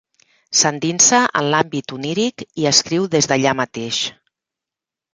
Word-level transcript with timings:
S'endinsa 0.61 1.19
en 1.41 1.51
l'àmbit 1.55 1.95
oníric 1.99 2.47
i 2.65 2.69
escriu 2.73 3.09
des 3.19 3.31
d'allà 3.33 3.57
mateix. 3.65 4.05